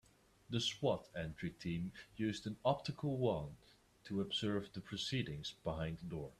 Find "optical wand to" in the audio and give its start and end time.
2.65-4.21